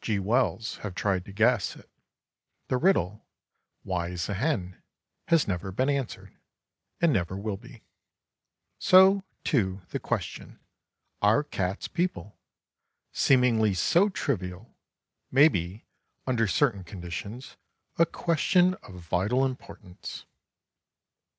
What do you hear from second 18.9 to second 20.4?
vital importance.